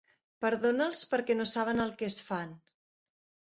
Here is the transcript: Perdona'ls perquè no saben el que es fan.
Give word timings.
Perdona'ls 0.45 1.01
perquè 1.11 1.37
no 1.37 1.47
saben 1.51 1.85
el 1.85 1.93
que 2.01 2.11
es 2.15 2.19
fan. 2.31 2.59